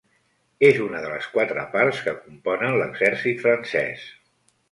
És 0.69 0.77
una 0.85 1.01
de 1.03 1.11
les 1.11 1.27
quatre 1.33 1.65
parts 1.75 2.01
que 2.07 2.15
componen 2.23 2.79
l'exèrcit 2.81 3.43
francès. 3.47 4.09